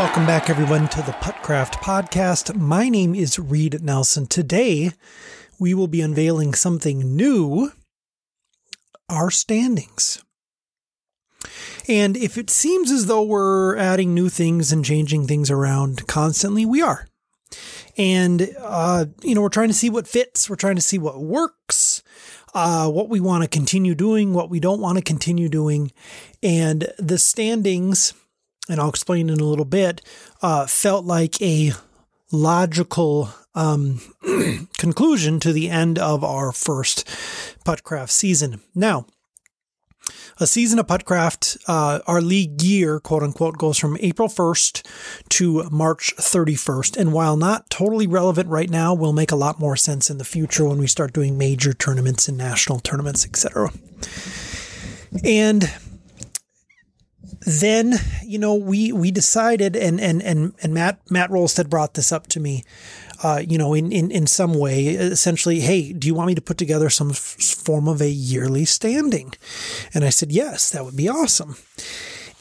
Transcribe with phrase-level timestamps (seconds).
[0.00, 2.56] Welcome back, everyone, to the Puttcraft podcast.
[2.56, 4.26] My name is Reed Nelson.
[4.26, 4.92] Today,
[5.58, 7.70] we will be unveiling something new
[9.10, 10.24] our standings.
[11.86, 16.64] And if it seems as though we're adding new things and changing things around constantly,
[16.64, 17.06] we are.
[17.98, 21.20] And, uh, you know, we're trying to see what fits, we're trying to see what
[21.20, 22.02] works,
[22.54, 25.92] uh, what we want to continue doing, what we don't want to continue doing.
[26.42, 28.14] And the standings,
[28.70, 30.02] and I'll explain in a little bit,
[30.42, 31.72] uh, felt like a
[32.32, 34.00] logical um,
[34.78, 37.06] conclusion to the end of our first
[37.64, 38.60] Puttcraft season.
[38.74, 39.06] Now,
[40.38, 44.82] a season of Puttcraft, uh, our league year, quote unquote, goes from April 1st
[45.28, 46.96] to March 31st.
[46.96, 50.24] And while not totally relevant right now, will make a lot more sense in the
[50.24, 53.70] future when we start doing major tournaments and national tournaments, etc.
[55.22, 55.70] And
[57.46, 57.94] then
[58.24, 62.26] you know we we decided and and and and Matt Matt Roalstad brought this up
[62.28, 62.64] to me
[63.22, 66.40] uh, you know in, in in some way essentially hey do you want me to
[66.40, 69.32] put together some f- form of a yearly standing
[69.94, 71.56] and I said yes that would be awesome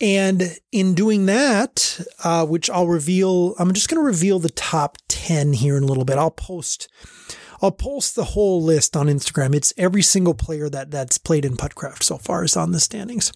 [0.01, 4.97] and in doing that uh, which I'll reveal I'm just going to reveal the top
[5.07, 6.87] 10 here in a little bit I'll post
[7.61, 9.53] I'll post the whole list on Instagram.
[9.53, 13.33] It's every single player that that's played in Puttcraft so far is on the standings.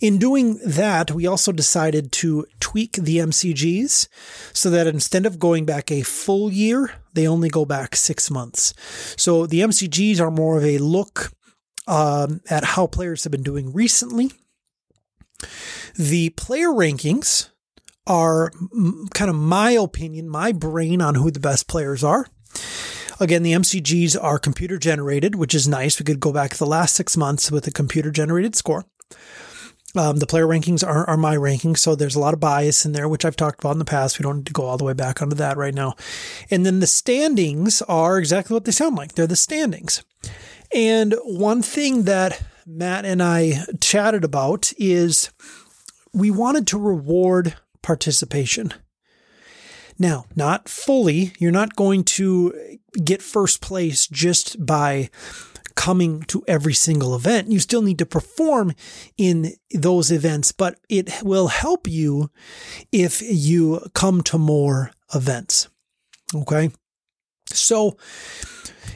[0.00, 4.08] In doing that, we also decided to tweak the MCGs
[4.52, 8.74] so that instead of going back a full year, they only go back six months.
[9.16, 11.32] So the MCGs are more of a look
[11.86, 14.32] um, at how players have been doing recently.
[15.94, 17.50] The player rankings
[18.06, 18.50] are
[19.14, 22.26] kind of my opinion, my brain on who the best players are.
[23.18, 25.98] Again, the MCGs are computer generated, which is nice.
[25.98, 28.84] We could go back the last six months with a computer generated score.
[29.96, 32.92] Um, the player rankings are, are my rankings, so there's a lot of bias in
[32.92, 34.18] there, which I've talked about in the past.
[34.18, 35.94] We don't need to go all the way back onto that right now.
[36.50, 39.14] And then the standings are exactly what they sound like.
[39.14, 40.04] They're the standings.
[40.74, 45.30] And one thing that Matt and I chatted about is
[46.12, 48.74] we wanted to reward participation.
[49.98, 55.08] Now, not fully, you're not going to get first place just by
[55.76, 57.52] coming to every single event.
[57.52, 58.72] You still need to perform
[59.16, 62.30] in those events, but it will help you
[62.90, 65.68] if you come to more events.
[66.34, 66.70] Okay.
[67.52, 67.96] So,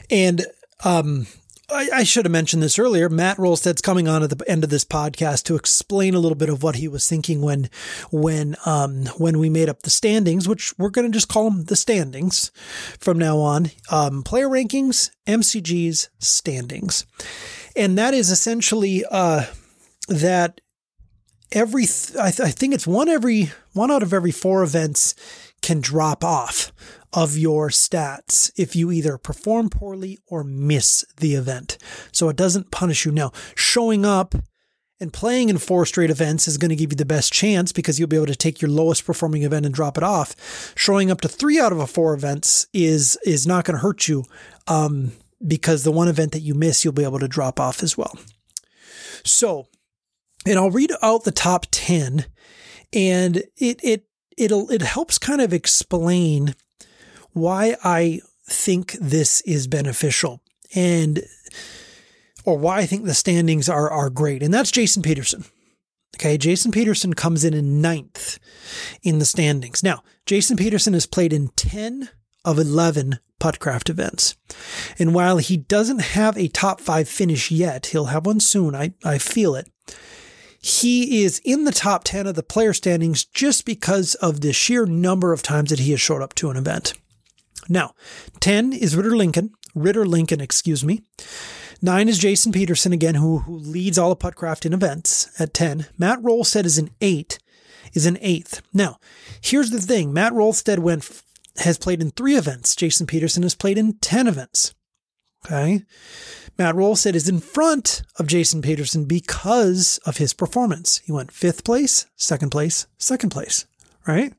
[0.09, 0.45] and,
[0.83, 1.27] um,
[1.71, 3.09] I, I should have mentioned this earlier.
[3.09, 6.49] Matt Roalstad's coming on at the end of this podcast to explain a little bit
[6.49, 7.69] of what he was thinking when,
[8.11, 11.65] when, um, when we made up the standings, which we're going to just call them
[11.65, 12.51] the standings
[12.99, 13.71] from now on.
[13.89, 17.05] Um, player rankings, MCGs, standings,
[17.75, 19.45] and that is essentially uh,
[20.07, 20.61] that
[21.51, 25.15] every th- I, th- I think it's one every one out of every four events
[25.61, 26.71] can drop off
[27.13, 31.77] of your stats if you either perform poorly or miss the event.
[32.11, 33.11] So it doesn't punish you.
[33.11, 34.35] Now, showing up
[35.01, 37.99] and playing in four straight events is going to give you the best chance because
[37.99, 40.73] you'll be able to take your lowest performing event and drop it off.
[40.77, 44.07] Showing up to three out of a four events is is not going to hurt
[44.07, 44.23] you
[44.67, 45.11] um,
[45.45, 48.17] because the one event that you miss you'll be able to drop off as well.
[49.23, 49.67] So,
[50.45, 52.25] and I'll read out the top ten,
[52.93, 54.05] and it it
[54.37, 56.55] it'll it helps kind of explain
[57.33, 60.41] why I think this is beneficial
[60.75, 61.23] and
[62.43, 64.43] or why I think the standings are are great.
[64.43, 65.45] And that's Jason Peterson.
[66.17, 68.39] Okay, Jason Peterson comes in in ninth
[69.01, 69.83] in the standings.
[69.83, 72.09] Now, Jason Peterson has played in 10
[72.43, 74.35] of 11 Puttcraft events.
[74.99, 78.75] And while he doesn't have a top five finish yet, he'll have one soon.
[78.75, 79.69] I, I feel it.
[80.61, 84.85] He is in the top 10 of the player standings just because of the sheer
[84.85, 86.93] number of times that he has showed up to an event.
[87.71, 87.93] Now,
[88.41, 91.03] 10 is Ritter Lincoln, Ritter Lincoln, excuse me.
[91.81, 95.87] Nine is Jason Peterson again, who, who leads all of Puttcraft in events at 10.
[95.97, 97.39] Matt Roalstad is an eight,
[97.93, 98.61] is an eighth.
[98.73, 98.97] Now,
[99.39, 100.11] here's the thing.
[100.11, 101.23] Matt Roalstad went,
[101.59, 102.75] has played in three events.
[102.75, 104.75] Jason Peterson has played in 10 events.
[105.45, 105.83] Okay.
[106.57, 110.97] Matt Roalstad is in front of Jason Peterson because of his performance.
[111.05, 113.65] He went fifth place, second place, second place,
[114.05, 114.33] right?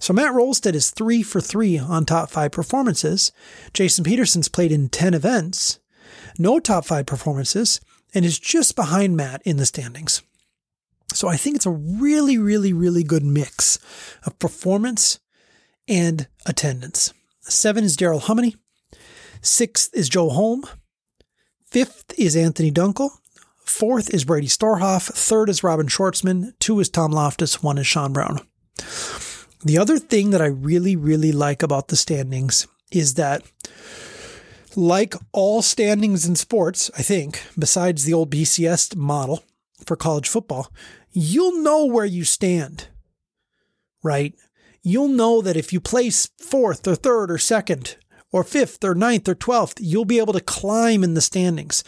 [0.00, 3.32] So Matt Roalstad is three for three on top five performances.
[3.74, 5.78] Jason Peterson's played in 10 events,
[6.38, 7.80] no top five performances,
[8.14, 10.22] and is just behind Matt in the standings.
[11.12, 13.78] So I think it's a really, really, really good mix
[14.24, 15.20] of performance
[15.86, 17.12] and attendance.
[17.42, 18.54] Seven is Daryl Humney.
[19.42, 20.64] Sixth is Joe Holm.
[21.66, 23.10] Fifth is Anthony Dunkel.
[23.66, 25.12] Fourth is Brady Storhoff.
[25.12, 26.54] Third is Robin Schwartzman.
[26.58, 27.62] Two is Tom Loftus.
[27.62, 28.40] One is Sean Brown.
[29.62, 33.42] The other thing that I really, really like about the standings is that,
[34.74, 39.44] like all standings in sports, I think, besides the old BCS model
[39.84, 40.72] for college football,
[41.12, 42.88] you'll know where you stand,
[44.02, 44.34] right?
[44.82, 47.96] You'll know that if you place fourth or third or second
[48.32, 51.84] or fifth or ninth or twelfth, you'll be able to climb in the standings.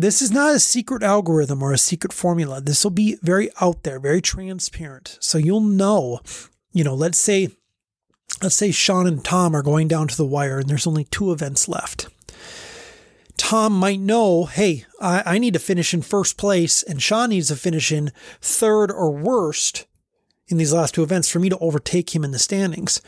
[0.00, 2.62] This is not a secret algorithm or a secret formula.
[2.62, 5.18] This will be very out there, very transparent.
[5.20, 6.20] So you'll know,
[6.72, 7.50] you know, let's say,
[8.40, 11.32] let's say Sean and Tom are going down to the wire and there's only two
[11.32, 12.08] events left.
[13.36, 17.48] Tom might know, hey, I, I need to finish in first place and Sean needs
[17.48, 18.10] to finish in
[18.40, 19.86] third or worst
[20.48, 23.02] in these last two events for me to overtake him in the standings.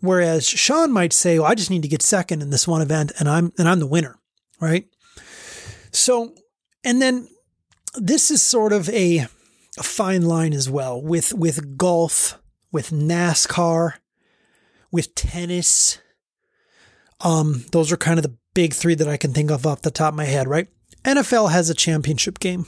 [0.00, 3.12] Whereas Sean might say, well, I just need to get second in this one event
[3.18, 4.16] and I'm and I'm the winner,
[4.58, 4.86] right?
[5.92, 6.34] So,
[6.84, 7.28] and then
[7.94, 9.26] this is sort of a,
[9.78, 12.40] a fine line as well with with golf,
[12.72, 13.94] with NASCAR,
[14.90, 15.98] with tennis.
[17.20, 19.90] Um, those are kind of the big three that I can think of off the
[19.90, 20.68] top of my head, right?
[21.04, 22.66] NFL has a championship game.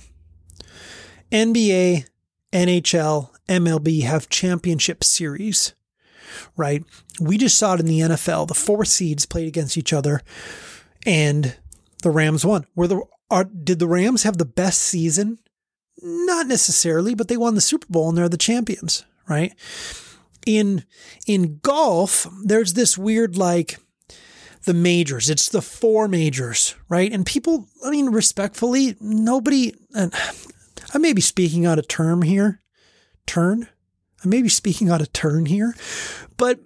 [1.30, 2.06] NBA,
[2.52, 5.74] NHL, MLB have championship series,
[6.56, 6.84] right?
[7.20, 8.48] We just saw it in the NFL.
[8.48, 10.20] The four seeds played against each other
[11.06, 11.56] and
[12.02, 12.66] the Rams won.
[12.74, 13.02] Were the
[13.32, 15.38] are, did the Rams have the best season?
[16.02, 19.52] Not necessarily, but they won the Super Bowl and they're the champions, right?
[20.46, 20.84] In
[21.26, 23.78] in golf, there's this weird like
[24.64, 25.30] the majors.
[25.30, 27.12] It's the four majors, right?
[27.12, 29.74] And people, I mean, respectfully, nobody.
[29.94, 30.12] And
[30.92, 32.60] I may be speaking out of term here,
[33.26, 33.68] turn.
[34.24, 35.74] I may be speaking out of turn here,
[36.36, 36.60] but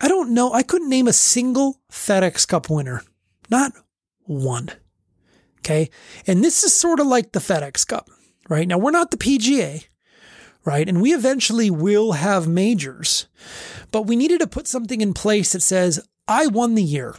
[0.00, 0.52] I don't know.
[0.52, 3.02] I couldn't name a single FedEx Cup winner.
[3.48, 3.72] Not
[4.26, 4.70] one.
[5.60, 5.90] Okay.
[6.26, 8.10] And this is sort of like the FedEx Cup,
[8.48, 8.66] right?
[8.66, 9.86] Now, we're not the PGA,
[10.64, 10.88] right?
[10.88, 13.26] And we eventually will have majors,
[13.90, 17.14] but we needed to put something in place that says, I won the year.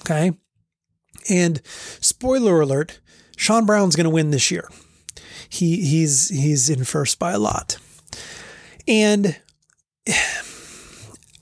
[0.00, 0.32] Okay.
[1.28, 1.60] And
[2.00, 3.00] spoiler alert,
[3.36, 4.68] Sean Brown's going to win this year.
[5.48, 7.78] He he's he's in first by a lot.
[8.88, 9.36] And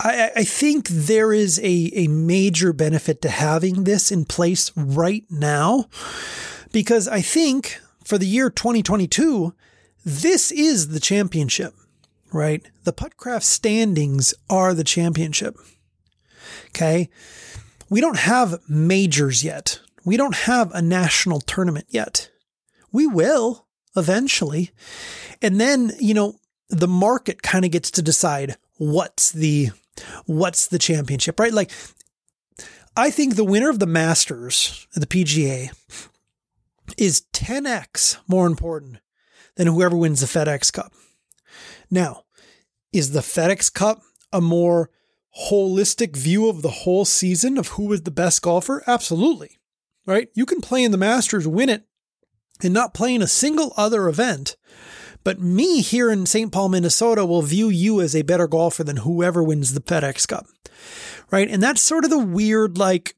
[0.01, 5.25] I, I think there is a, a major benefit to having this in place right
[5.31, 5.87] now
[6.73, 9.55] because I think for the year 2022,
[10.05, 11.75] this is the championship,
[12.33, 12.63] right?
[12.83, 15.57] The Puttcraft standings are the championship.
[16.69, 17.09] Okay.
[17.89, 19.81] We don't have majors yet.
[20.05, 22.31] We don't have a national tournament yet.
[22.93, 24.73] We will eventually.
[25.41, 26.37] And then, you know,
[26.69, 29.71] the market kind of gets to decide what's the
[30.27, 31.53] what's the championship, right?
[31.53, 31.71] Like,
[32.97, 35.71] I think the winner of the Masters, the PGA,
[36.97, 38.99] is 10x more important
[39.57, 40.93] than whoever wins the FedEx Cup.
[41.91, 42.25] Now,
[42.93, 44.03] is the FedEx Cup
[44.33, 44.91] a more
[45.51, 48.83] holistic view of the whole season of who is the best golfer?
[48.87, 49.59] Absolutely.
[50.07, 50.29] Right?
[50.35, 51.85] You can play in the Masters, win it,
[52.63, 54.57] and not play in a single other event
[55.25, 56.53] but me here in St.
[56.53, 60.47] Paul, Minnesota will view you as a better golfer than whoever wins the FedEx Cup.
[61.31, 61.51] Right.
[61.51, 63.17] And that's sort of the weird, like,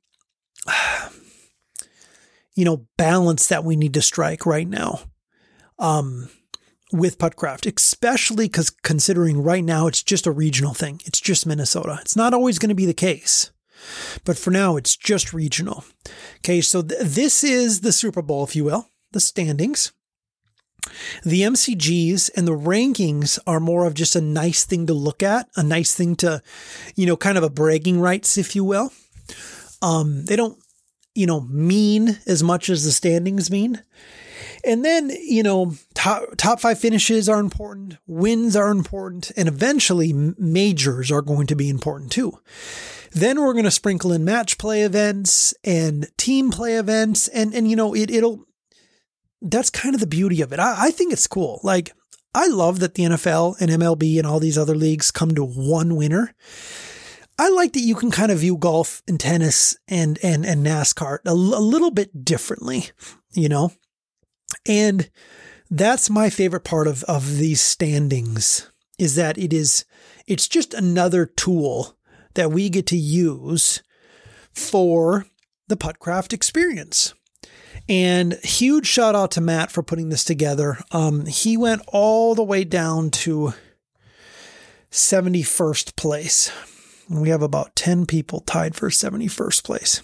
[2.55, 5.01] you know, balance that we need to strike right now.
[5.79, 6.31] Um,
[6.93, 11.01] with Puttcraft, especially because considering right now it's just a regional thing.
[11.05, 11.99] It's just Minnesota.
[12.01, 13.51] It's not always going to be the case,
[14.25, 15.85] but for now it's just regional.
[16.39, 19.93] Okay, so th- this is the Super Bowl, if you will, the standings.
[21.25, 25.49] The MCGs and the rankings are more of just a nice thing to look at,
[25.57, 26.43] a nice thing to,
[26.95, 28.93] you know, kind of a bragging rights, if you will.
[29.83, 30.59] Um, they don't,
[31.15, 33.83] you know, mean as much as the standings mean.
[34.65, 40.13] And then, you know, top, top five finishes are important, wins are important, and eventually
[40.13, 42.39] majors are going to be important too.
[43.13, 47.29] Then we're going to sprinkle in match play events and team play events.
[47.29, 48.46] And, and, you know, it, it'll,
[49.43, 50.61] that's kind of the beauty of it.
[50.61, 51.61] I, I think it's cool.
[51.63, 51.93] Like,
[52.35, 55.97] I love that the NFL and MLB and all these other leagues come to one
[55.97, 56.35] winner.
[57.39, 61.19] I like that you can kind of view golf and tennis and and and NASCAR
[61.27, 62.91] a, a little bit differently,
[63.33, 63.73] you know.
[64.67, 65.11] And
[65.71, 69.85] that's my favorite part of of these standings is that it is
[70.27, 71.97] it's just another tool
[72.35, 73.83] that we get to use
[74.53, 75.27] for
[75.69, 77.15] the Puttcraft experience.
[77.89, 80.79] And huge shout out to Matt for putting this together.
[80.91, 83.55] Um, he went all the way down to
[84.91, 86.51] 71st place.
[87.09, 90.03] And we have about 10 people tied for 71st place.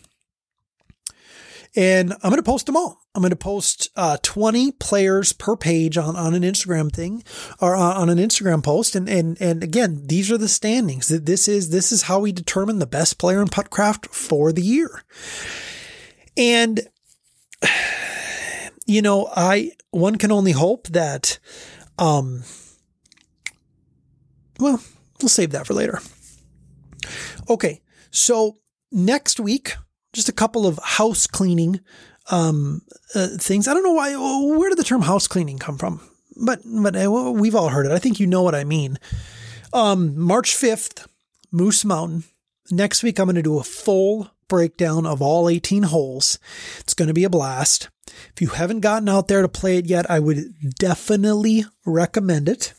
[1.74, 3.00] and I'm going to post them all.
[3.14, 7.24] I'm going to post uh, 20 players per page on, on an Instagram thing
[7.60, 8.94] or on an Instagram post.
[8.94, 11.08] And, and, and again, these are the standings.
[11.08, 15.02] This is, this is how we determine the best player in Puttcraft for the year.
[16.36, 16.88] And,
[18.86, 21.38] you know, I, one can only hope that,
[21.98, 22.42] um,
[24.58, 24.82] well,
[25.20, 26.00] we'll save that for later.
[27.48, 27.80] Okay.
[28.10, 28.58] So
[28.90, 29.74] next week,
[30.12, 31.80] just a couple of house cleaning
[32.30, 32.82] um,
[33.14, 33.66] uh, things.
[33.66, 34.14] I don't know why.
[34.14, 36.00] Where did the term house cleaning come from?
[36.36, 37.92] But but uh, we've all heard it.
[37.92, 38.98] I think you know what I mean.
[39.72, 41.06] Um, March fifth,
[41.50, 42.24] Moose Mountain.
[42.70, 46.38] Next week, I'm going to do a full breakdown of all 18 holes.
[46.80, 47.88] It's going to be a blast.
[48.06, 52.74] If you haven't gotten out there to play it yet, I would definitely recommend it.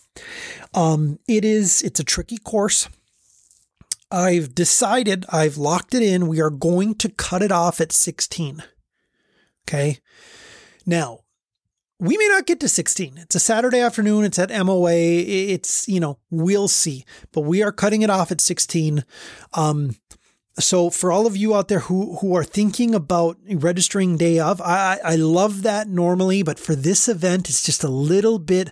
[0.76, 1.82] Um, it is.
[1.82, 2.88] It's a tricky course.
[4.12, 6.28] I've decided, I've locked it in.
[6.28, 8.62] We are going to cut it off at 16.
[9.68, 9.98] Okay.
[10.86, 11.22] Now,
[12.00, 13.18] we may not get to 16.
[13.18, 14.26] It's a Saturday afternoon.
[14.26, 14.92] It's at MOA.
[14.94, 19.04] It's, you know, we'll see, but we are cutting it off at 16.
[19.54, 19.96] Um,
[20.60, 24.62] so for all of you out there who, who are thinking about registering day of,
[24.62, 28.72] I, I love that normally, but for this event, it's just a little bit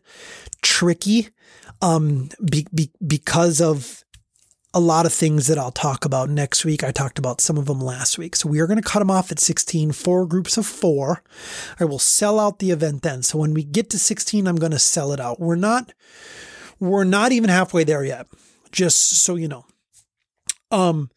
[0.61, 1.29] tricky,
[1.81, 4.03] um, be, be, because of
[4.73, 6.83] a lot of things that I'll talk about next week.
[6.83, 8.35] I talked about some of them last week.
[8.35, 11.23] So we are going to cut them off at 16, four groups of four.
[11.79, 13.23] I will sell out the event then.
[13.23, 15.39] So when we get to 16, I'm going to sell it out.
[15.39, 15.93] We're not,
[16.79, 18.27] we're not even halfway there yet.
[18.71, 19.65] Just so you know.
[20.71, 21.09] Um,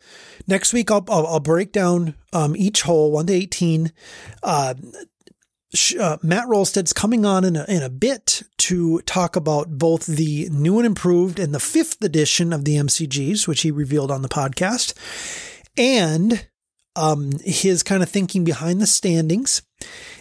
[0.46, 3.92] next week I'll, I'll, I'll break down, um, each hole, one to 18,
[4.42, 4.74] uh,
[5.98, 10.48] uh, Matt Roalstad's coming on in a, in a bit to talk about both the
[10.50, 14.28] new and improved and the fifth edition of the MCGs, which he revealed on the
[14.28, 14.94] podcast,
[15.76, 16.46] and
[16.96, 19.62] um, his kind of thinking behind the standings.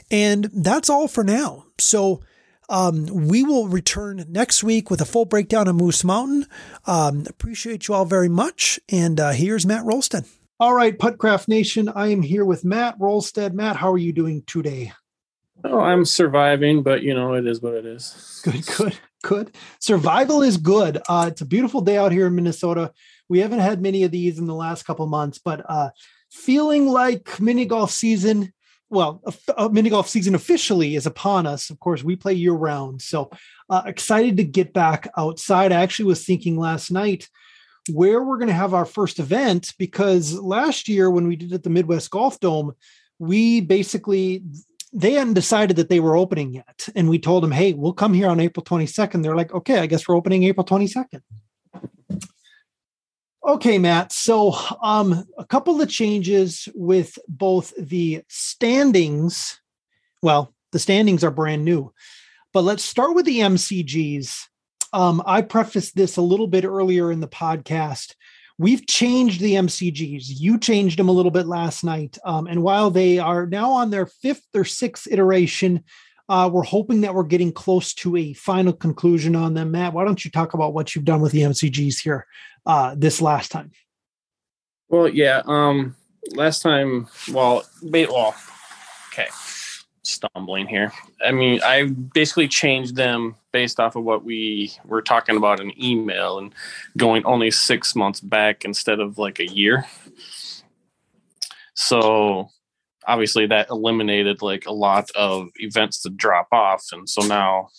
[0.10, 1.66] And that's all for now.
[1.80, 2.22] So
[2.74, 6.48] um, we will return next week with a full breakdown of Moose Mountain.
[6.88, 8.80] Um, appreciate you all very much.
[8.90, 10.26] And uh, here's Matt Rolston.
[10.60, 13.54] All right, Puttcraft Nation, I am here with Matt Roalstad.
[13.54, 14.92] Matt, how are you doing today?
[15.64, 18.42] Oh, I'm surviving, but you know, it is what it is.
[18.44, 19.56] Good, good, good.
[19.80, 21.00] Survival is good.
[21.08, 22.92] Uh, it's a beautiful day out here in Minnesota.
[23.30, 25.90] We haven't had many of these in the last couple months, but uh,
[26.32, 28.52] feeling like mini golf season.
[28.94, 31.72] Well, a, a, mini golf season officially is upon us.
[31.72, 33.32] Of course, we play year round, so
[33.68, 35.72] uh, excited to get back outside.
[35.72, 37.28] I actually was thinking last night
[37.92, 41.56] where we're going to have our first event because last year when we did it
[41.56, 42.74] at the Midwest Golf Dome,
[43.18, 44.44] we basically
[44.94, 46.88] they hadn't decided that they were opening yet.
[46.96, 49.24] And we told them, hey, we'll come here on April 22nd.
[49.24, 51.22] They're like, okay, I guess we're opening April 22nd.
[53.46, 54.12] Okay, Matt.
[54.12, 59.60] So, um, a couple of changes with both the standings.
[60.22, 61.94] Well, the standings are brand new,
[62.54, 64.48] but let's start with the MCGs.
[64.94, 68.16] Um, I prefaced this a little bit earlier in the podcast
[68.58, 70.26] we've changed the MCGs.
[70.28, 72.18] You changed them a little bit last night.
[72.24, 75.84] Um, and while they are now on their fifth or sixth iteration,
[76.34, 79.70] uh, we're hoping that we're getting close to a final conclusion on them.
[79.70, 82.26] Matt, why don't you talk about what you've done with the MCGs here
[82.66, 83.72] uh, this last time?
[84.90, 85.44] Well, yeah.
[85.46, 85.96] Um,
[86.32, 88.36] last time, well, well,
[89.10, 89.28] okay
[90.02, 90.92] stumbling here.
[91.24, 95.72] I mean, I basically changed them based off of what we were talking about in
[95.82, 96.54] email and
[96.98, 99.86] going only six months back instead of like a year.
[101.74, 102.50] So
[103.08, 106.84] obviously that eliminated like a lot of events to drop off.
[106.92, 107.70] And so now,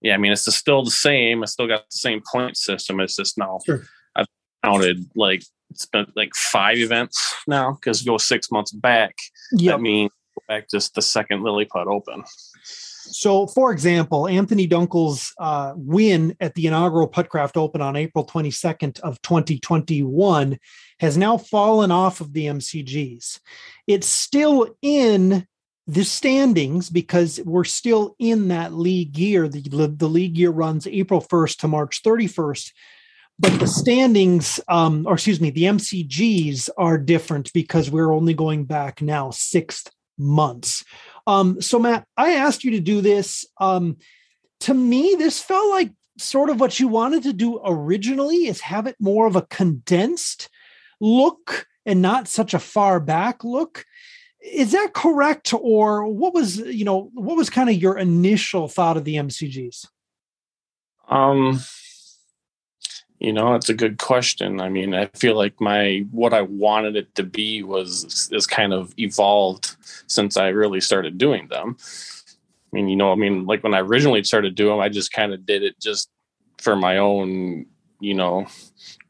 [0.00, 1.42] yeah, I mean, it's still the same.
[1.42, 3.00] I still got the same point system.
[3.00, 3.84] It's just now sure.
[4.16, 4.26] I've
[4.64, 9.14] counted like it's been like five events now because go six months back.
[9.52, 9.76] Yep.
[9.76, 10.10] That means
[10.48, 12.24] back just the second Lilliput Open.
[13.02, 19.00] So, for example, Anthony Dunkel's uh, win at the inaugural Puttcraft Open on April 22nd
[19.00, 20.58] of 2021
[21.00, 23.40] has now fallen off of the MCGs.
[23.86, 25.46] It's still in
[25.86, 29.48] the standings because we're still in that league year.
[29.48, 29.60] The,
[29.96, 32.72] the league year runs April 1st to March 31st.
[33.40, 38.66] But the standings, um, or excuse me, the MCGs are different because we're only going
[38.66, 39.84] back now six
[40.18, 40.84] months.
[41.30, 43.46] Um, so, Matt, I asked you to do this.
[43.60, 43.98] Um,
[44.60, 48.88] to me, this felt like sort of what you wanted to do originally is have
[48.88, 50.48] it more of a condensed
[51.00, 53.84] look and not such a far back look.
[54.40, 55.54] Is that correct?
[55.54, 59.86] Or what was, you know, what was kind of your initial thought of the MCGs?
[61.08, 61.60] Um,
[63.20, 64.62] You know, it's a good question.
[64.62, 68.72] I mean, I feel like my what I wanted it to be was is kind
[68.72, 71.76] of evolved since I really started doing them.
[72.72, 75.12] I mean, you know, I mean, like when I originally started doing them, I just
[75.12, 76.08] kind of did it just
[76.58, 77.66] for my own,
[78.00, 78.46] you know,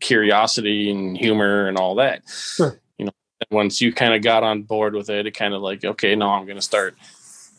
[0.00, 2.23] curiosity and humor and all that.
[2.29, 2.81] Sure.
[2.99, 3.12] You know,
[3.52, 6.31] once you kind of got on board with it, it kind of like, okay, now
[6.31, 6.97] I'm going to start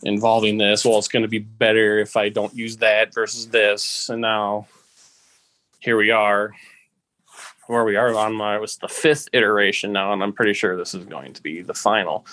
[0.04, 0.84] involving this.
[0.84, 4.10] Well, it's going to be better if I don't use that versus this.
[4.10, 4.68] And now
[5.82, 6.54] here we are
[7.68, 10.12] where we are on my, it was the fifth iteration now.
[10.12, 12.26] And I'm pretty sure this is going to be the final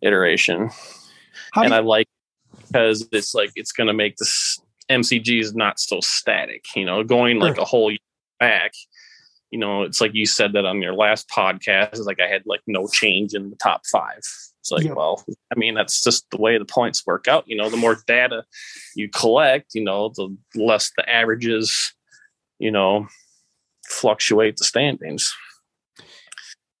[0.00, 0.70] iteration.
[1.52, 2.08] How and you- I like
[2.66, 7.04] because it's like, it's going to make this mcg is not so static, you know,
[7.04, 7.98] going like a whole year
[8.40, 8.72] back
[9.50, 11.90] you know, it's like you said that on your last podcast.
[11.90, 14.18] It's like I had like no change in the top five.
[14.18, 17.48] It's like, well, I mean, that's just the way the points work out.
[17.48, 18.44] You know, the more data
[18.94, 21.94] you collect, you know, the less the averages,
[22.60, 23.08] you know,
[23.88, 25.34] fluctuate the standings.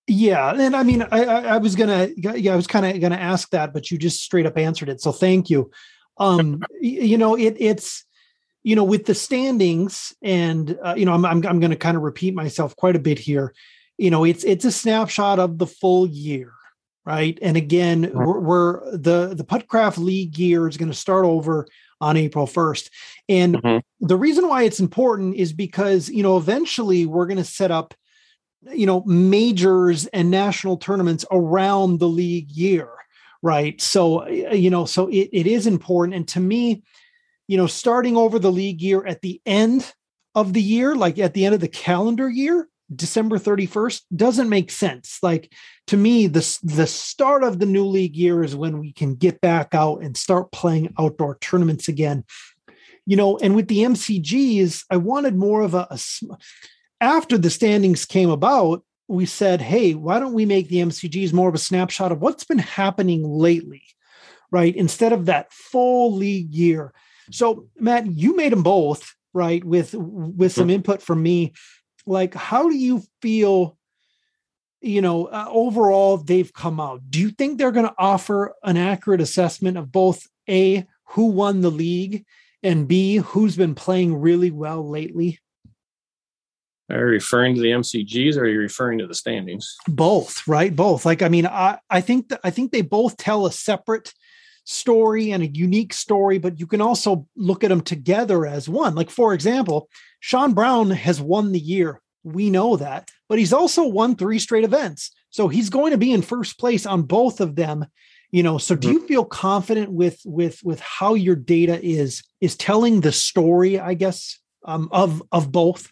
[0.06, 3.16] Yeah, and I mean, I, I, I was gonna, yeah, I was kind of gonna
[3.16, 5.00] ask that, but you just straight up answered it.
[5.00, 5.70] So thank you.
[6.18, 8.04] Um, you know, it it's
[8.62, 11.96] you know, with the standings, and uh, you know, I'm I'm, I'm going to kind
[11.96, 13.54] of repeat myself quite a bit here.
[13.96, 16.52] You know, it's it's a snapshot of the full year,
[17.06, 17.38] right?
[17.40, 21.66] And again, we're, we're the the Puttcraft League year is going to start over
[22.00, 22.90] on April 1st.
[23.28, 24.06] And mm-hmm.
[24.06, 27.94] the reason why it's important is because, you know, eventually we're going to set up,
[28.72, 32.88] you know, majors and national tournaments around the league year,
[33.42, 33.80] right?
[33.80, 36.16] So, you know, so it, it is important.
[36.16, 36.82] And to me,
[37.48, 39.92] you know, starting over the league year at the end
[40.34, 44.70] of the year, like at the end of the calendar year, December 31st doesn't make
[44.70, 45.18] sense.
[45.22, 45.52] Like
[45.88, 49.40] to me, the, the start of the new league year is when we can get
[49.40, 52.24] back out and start playing outdoor tournaments again.
[53.06, 55.98] You know, and with the MCGs, I wanted more of a, a
[57.00, 61.48] after the standings came about, we said, hey, why don't we make the MCGs more
[61.48, 63.82] of a snapshot of what's been happening lately,
[64.52, 64.74] right?
[64.76, 66.92] Instead of that full league year.
[67.32, 69.64] So, Matt, you made them both, right?
[69.64, 71.52] With with some input from me.
[72.06, 73.76] Like, how do you feel?
[74.82, 77.02] You know, uh, overall, they've come out.
[77.10, 81.60] Do you think they're going to offer an accurate assessment of both a who won
[81.60, 82.24] the league
[82.62, 85.38] and b who's been playing really well lately?
[86.90, 89.76] Are you referring to the MCGs or are you referring to the standings?
[89.86, 90.74] Both, right?
[90.74, 91.04] Both.
[91.04, 94.12] Like, I mean, I, I think that I think they both tell a separate
[94.64, 98.94] story and a unique story, but you can also look at them together as one.
[98.94, 99.88] Like, for example,
[100.20, 102.00] Sean Brown has won the year.
[102.22, 105.10] We know that, but he's also won three straight events.
[105.30, 107.86] So he's going to be in first place on both of them.
[108.30, 108.98] You know, so do mm-hmm.
[108.98, 113.94] you feel confident with with with how your data is is telling the story, I
[113.94, 115.90] guess, um, of of both?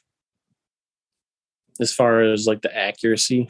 [1.80, 3.48] As far as like the accuracy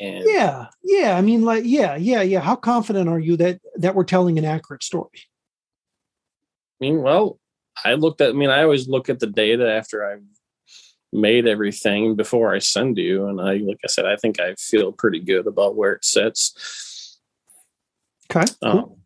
[0.00, 1.16] and yeah, yeah.
[1.16, 2.40] I mean, like, yeah, yeah, yeah.
[2.40, 5.22] How confident are you that that we're telling an accurate story?
[6.80, 7.38] I mean, well,
[7.84, 8.30] I looked at.
[8.30, 10.22] I mean, I always look at the data after I've
[11.12, 14.92] made everything before I send you, and I, like I said, I think I feel
[14.92, 17.18] pretty good about where it sits.
[18.30, 18.44] Okay.
[18.62, 18.70] Cool.
[18.70, 18.96] Um,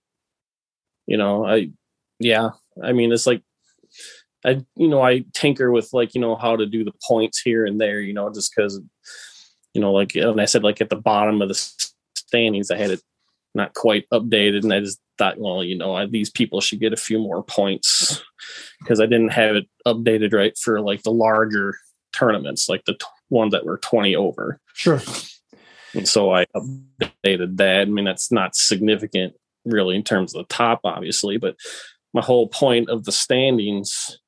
[1.07, 1.71] you know, I,
[2.19, 2.51] yeah.
[2.83, 3.43] I mean, it's like
[4.45, 7.67] I, you know, I tinker with like, you know, how to do the points here
[7.67, 8.81] and there, you know, just because
[9.75, 12.91] you know, like and I said, like at the bottom of the standings, I had
[12.91, 13.03] it
[13.55, 16.93] not quite updated, and I just thought, well, you know, I, these people should get
[16.93, 18.23] a few more points
[18.81, 21.77] because I didn't have it updated right for like the larger
[22.13, 24.61] tournaments, like the t- ones that were twenty over.
[24.75, 25.01] Sure.
[25.95, 27.83] And so I updated that.
[27.83, 31.57] I mean, that's not significant really in terms of the top, obviously, but
[32.15, 34.19] my whole point of the standings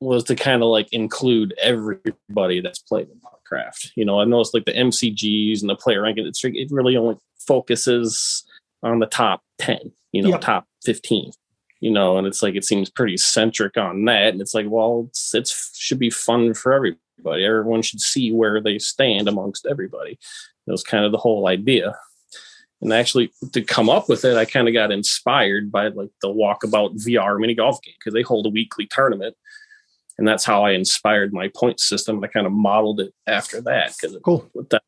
[0.00, 3.92] was to kind of like include everybody that's played in craft.
[3.96, 7.16] You know, I noticed like the MCGs and the player ranking, it's, it really only
[7.46, 8.44] focuses
[8.82, 11.32] on the top 10, you know, top 15,
[11.80, 14.28] you know, and it's like, it seems pretty centric on that.
[14.28, 17.44] And it's like, well, it's, it's should be fun for everybody.
[17.44, 20.18] Everyone should see where they stand amongst everybody.
[20.66, 21.96] That was kind of the whole idea.
[22.80, 26.28] And actually, to come up with it, I kind of got inspired by like the
[26.28, 29.36] Walkabout VR mini golf game because they hold a weekly tournament
[30.20, 32.16] and that's how I inspired my point system.
[32.16, 34.48] And I kind of modeled it after that because cool.
[34.52, 34.82] with that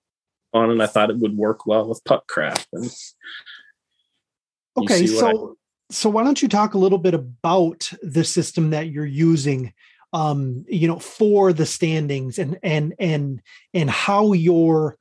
[0.52, 2.66] on, and I thought it would work well with Puttcraft.
[2.74, 2.90] And
[4.76, 5.54] okay, so I,
[5.90, 9.72] so why don't you talk a little bit about the system that you're using?
[10.12, 13.40] Um, you know, for the standings and and and
[13.72, 14.98] and how you're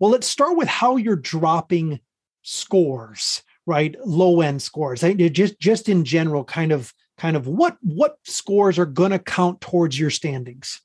[0.00, 2.00] well, let's start with how you're dropping
[2.42, 3.94] scores, right?
[4.04, 5.04] Low end scores.
[5.04, 9.18] I, Just just in general, kind of kind of what what scores are going to
[9.18, 10.80] count towards your standings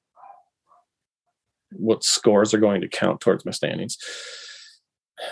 [1.78, 3.98] what scores are going to count towards my standings.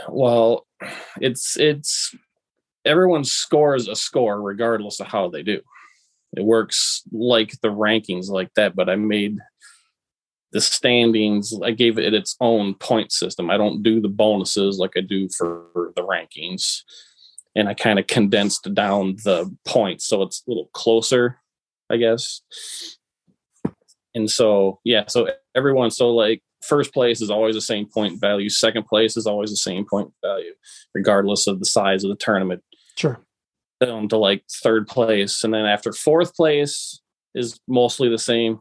[0.09, 0.67] Well,
[1.19, 2.15] it's it's
[2.85, 5.61] everyone scores a score regardless of how they do.
[6.35, 9.37] It works like the rankings like that, but I made
[10.53, 13.49] the standings, I gave it its own point system.
[13.49, 16.81] I don't do the bonuses like I do for the rankings.
[17.55, 21.37] And I kind of condensed down the points so it's a little closer,
[21.89, 22.41] I guess.
[24.15, 28.49] And so, yeah, so everyone, so like first place is always the same point value,
[28.49, 30.53] second place is always the same point value,
[30.93, 32.63] regardless of the size of the tournament.
[32.95, 33.19] Sure.
[33.81, 35.43] Down to like third place.
[35.43, 37.01] And then after fourth place
[37.33, 38.59] is mostly the same.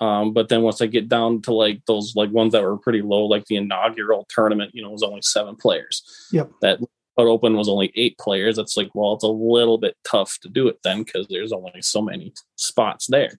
[0.00, 3.02] Um, but then once I get down to like those like ones that were pretty
[3.02, 6.02] low, like the inaugural tournament, you know, was only seven players.
[6.32, 6.50] Yep.
[6.62, 6.80] That
[7.18, 8.58] open was only eight players.
[8.58, 11.82] It's like, well, it's a little bit tough to do it then because there's only
[11.82, 13.38] so many spots there.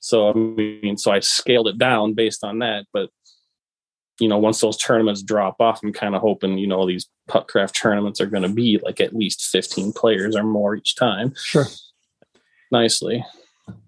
[0.00, 2.86] So I mean, so I scaled it down based on that.
[2.92, 3.10] But
[4.20, 7.80] you know, once those tournaments drop off, I'm kind of hoping, you know, these Puttcraft
[7.80, 11.34] tournaments are going to be like at least 15 players or more each time.
[11.36, 11.66] Sure.
[12.70, 13.24] Nicely.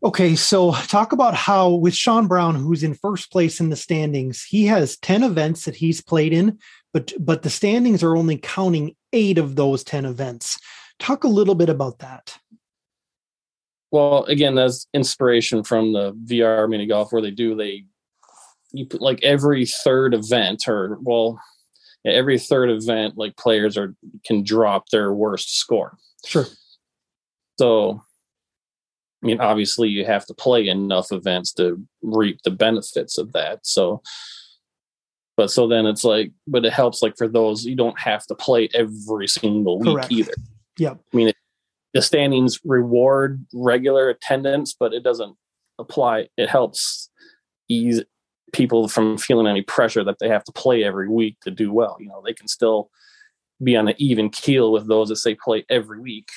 [0.02, 4.42] Okay, so talk about how with Sean Brown, who's in first place in the standings,
[4.42, 6.58] he has 10 events that he's played in,
[6.94, 10.58] but but the standings are only counting eight of those 10 events.
[10.98, 12.38] Talk a little bit about that.
[13.90, 17.84] Well, again, that's inspiration from the VR mini golf where they do they
[18.72, 21.38] you put like every third event or well
[22.06, 25.98] every third event like players are can drop their worst score.
[26.24, 26.46] Sure.
[27.58, 28.00] So
[29.22, 33.60] I mean, obviously, you have to play enough events to reap the benefits of that.
[33.66, 34.02] So,
[35.36, 38.34] but so then it's like, but it helps like for those you don't have to
[38.34, 40.12] play every single week Correct.
[40.12, 40.34] either.
[40.78, 41.00] Yep.
[41.12, 41.36] I mean, it,
[41.92, 45.36] the standings reward regular attendance, but it doesn't
[45.78, 46.28] apply.
[46.36, 47.10] It helps
[47.68, 48.02] ease
[48.52, 51.96] people from feeling any pressure that they have to play every week to do well.
[52.00, 52.90] You know, they can still
[53.62, 56.30] be on an even keel with those that say play every week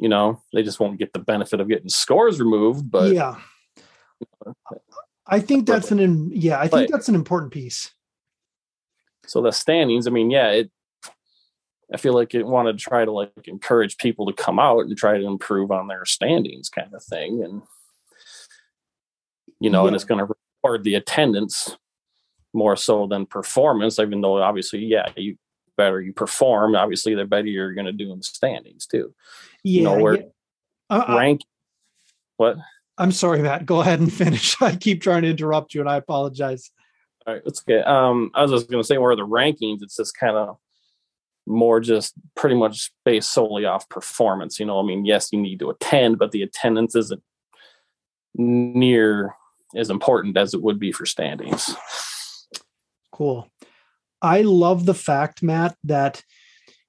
[0.00, 3.36] you know they just won't get the benefit of getting scores removed but yeah
[5.30, 7.90] i think that's an yeah i think that's an important piece
[9.26, 10.70] so the standings i mean yeah it
[11.92, 14.96] i feel like it wanted to try to like encourage people to come out and
[14.96, 17.62] try to improve on their standings kind of thing and
[19.58, 19.88] you know yeah.
[19.88, 21.76] and it's going to reward the attendance
[22.52, 25.36] more so than performance even though obviously yeah you
[25.76, 29.14] better you perform obviously the better you're going to do in the standings too
[29.62, 30.22] yeah, you know, where yeah.
[30.88, 31.42] Uh, rank.
[32.36, 32.56] What?
[33.00, 33.64] I'm sorry, Matt.
[33.64, 34.60] Go ahead and finish.
[34.60, 36.70] I keep trying to interrupt you, and I apologize.
[37.26, 37.80] All right, that's okay.
[37.80, 40.58] Um, I was just going to say, where the rankings, it's just kind of
[41.46, 44.60] more just pretty much based solely off performance.
[44.60, 47.22] You know, I mean, yes, you need to attend, but the attendance isn't
[48.34, 49.34] near
[49.74, 51.74] as important as it would be for standings.
[53.12, 53.48] Cool.
[54.22, 56.22] I love the fact, Matt, that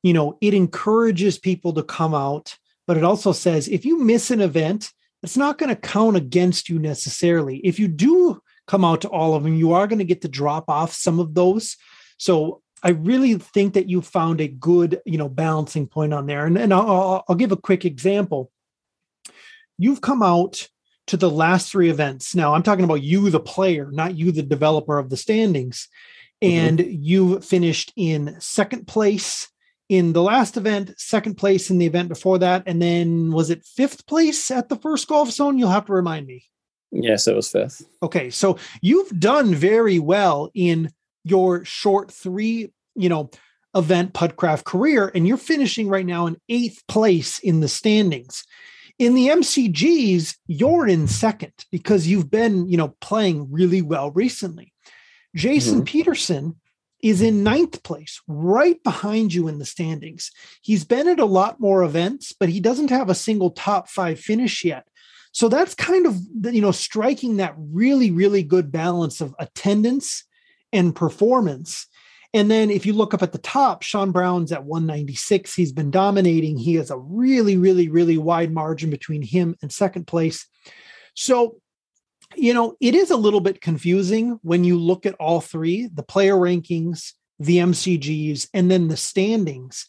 [0.03, 4.31] you know it encourages people to come out but it also says if you miss
[4.31, 4.91] an event,
[5.23, 7.57] it's not going to count against you necessarily.
[7.57, 10.27] If you do come out to all of them, you are going to get to
[10.27, 11.77] drop off some of those.
[12.17, 16.45] So I really think that you found a good, you know, balancing point on there.
[16.45, 18.51] And, and I'll, I'll give a quick example.
[19.77, 20.67] You've come out
[21.07, 22.33] to the last three events.
[22.33, 25.87] Now I'm talking about you, the player, not you, the developer of the standings.
[26.43, 26.57] Mm-hmm.
[26.57, 29.50] And you finished in second place
[29.91, 33.65] in the last event, second place in the event before that, and then was it
[33.65, 35.57] fifth place at the first golf zone?
[35.57, 36.45] You'll have to remind me.
[36.93, 37.85] Yes, it was fifth.
[38.01, 40.91] Okay, so you've done very well in
[41.25, 43.31] your short three, you know,
[43.75, 48.45] event Puttcraft career, and you're finishing right now in eighth place in the standings.
[48.97, 54.71] In the MCGs, you're in second because you've been, you know, playing really well recently.
[55.35, 55.83] Jason mm-hmm.
[55.83, 56.55] Peterson
[57.01, 60.31] is in ninth place, right behind you in the standings.
[60.61, 64.19] He's been at a lot more events, but he doesn't have a single top five
[64.19, 64.87] finish yet.
[65.31, 66.17] So that's kind of
[66.53, 70.25] you know striking that really really good balance of attendance
[70.73, 71.87] and performance.
[72.33, 75.53] And then if you look up at the top, Sean Brown's at 196.
[75.53, 76.57] He's been dominating.
[76.57, 80.47] He has a really really really wide margin between him and second place.
[81.13, 81.60] So
[82.35, 86.03] you know, it is a little bit confusing when you look at all three the
[86.03, 89.87] player rankings, the MCGs, and then the standings.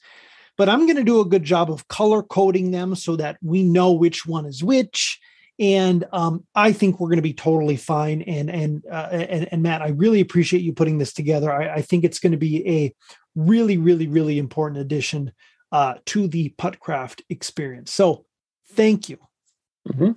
[0.59, 3.63] But I'm going to do a good job of color coding them so that we
[3.63, 5.19] know which one is which.
[5.59, 8.23] And um, I think we're going to be totally fine.
[8.23, 11.53] And and, uh, and and Matt, I really appreciate you putting this together.
[11.53, 12.95] I, I think it's going to be a
[13.35, 15.33] really, really, really important addition
[15.71, 17.93] uh, to the Puttcraft experience.
[17.93, 18.27] So,
[18.73, 19.19] thank you.
[19.89, 20.13] Mm-hmm.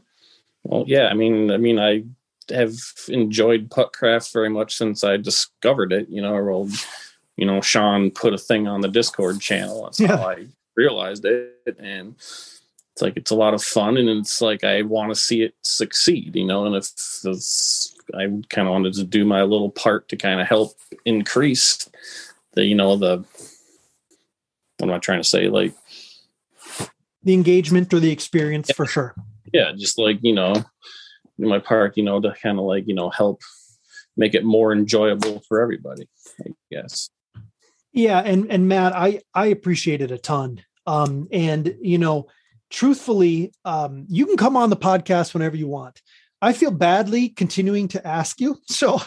[0.66, 2.04] Well, yeah, I mean, I mean, I
[2.50, 2.74] have
[3.08, 6.10] enjoyed puttcraft very much since I discovered it.
[6.10, 6.72] You know, old,
[7.38, 9.84] you know, Sean put a thing on the Discord channel.
[9.84, 10.18] That's yeah.
[10.18, 11.78] how I realized it.
[11.80, 15.44] And it's like it's a lot of fun and it's like I want to see
[15.44, 16.90] it succeed, you know, and if
[18.16, 20.74] I kind of wanted to do my little part to kind of help
[21.06, 21.88] increase
[22.54, 23.24] the, you know, the
[24.78, 25.48] what am I trying to say?
[25.48, 25.74] Like
[27.22, 28.76] the engagement or the experience yeah.
[28.76, 29.16] for sure.
[29.56, 30.54] Yeah, just like, you know,
[31.40, 33.40] in my part, you know, to kind of like, you know, help
[34.18, 36.10] make it more enjoyable for everybody,
[36.42, 37.10] I guess.
[37.94, 40.62] Yeah, and and Matt, I I appreciate it a ton.
[40.86, 42.28] Um, and you know,
[42.70, 46.02] truthfully, um, you can come on the podcast whenever you want.
[46.42, 49.02] I feel badly continuing to ask you, so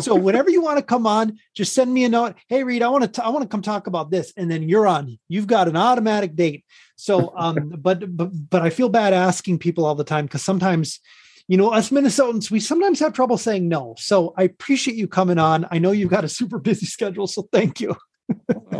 [0.00, 2.36] so whenever you want to come on, just send me a note.
[2.48, 4.86] Hey, Reed, I want to I want to come talk about this, and then you're
[4.86, 5.18] on.
[5.28, 6.64] You've got an automatic date.
[6.96, 11.00] So, um, but but but I feel bad asking people all the time because sometimes
[11.48, 13.94] you know, us Minnesotans, we sometimes have trouble saying no.
[13.98, 15.66] So I appreciate you coming on.
[15.70, 17.96] I know you've got a super busy schedule, so thank you.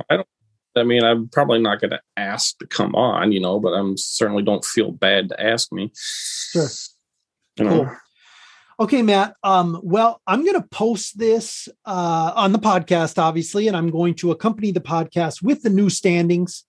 [0.09, 0.29] I don't.
[0.75, 3.99] I mean, I'm probably not going to ask to come on, you know, but I'm
[3.99, 5.93] certainly don't feel bad to ask me.
[5.95, 6.69] Sure.
[7.59, 7.91] You know.
[8.83, 9.37] Okay, Matt.
[9.45, 14.15] Um, well, I'm going to post this uh, on the podcast, obviously, and I'm going
[14.17, 16.65] to accompany the podcast with the new standings.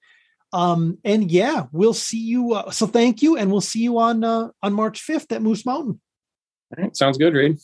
[0.51, 2.53] Um, and yeah, we'll see you.
[2.53, 5.65] Uh, so thank you, and we'll see you on uh, on March 5th at Moose
[5.65, 5.99] Mountain.
[6.77, 7.57] All right, sounds good, Reed.